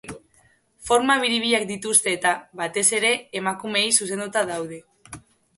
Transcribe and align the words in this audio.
Forma 0.89 1.17
biribilak 1.23 1.67
dituzte 1.73 2.13
eta, 2.19 2.31
batez 2.63 2.87
ere, 3.01 3.13
emakumeei 3.43 3.87
zuzenduta 3.99 4.45
daude. 4.53 4.85